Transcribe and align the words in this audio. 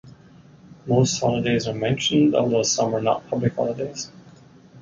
Most 0.87 1.19
holidays 1.21 1.67
are 1.67 1.75
mentioned, 1.75 2.33
although 2.33 2.63
some 2.63 2.95
are 2.95 3.01
not 3.01 3.27
public 3.27 3.53
holidays. 3.53 4.11